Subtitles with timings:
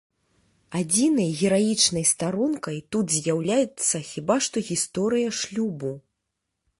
[0.79, 5.93] Адзінай гераічнай старонкай тут з'яўляецца хіба што гісторыя шлюбу.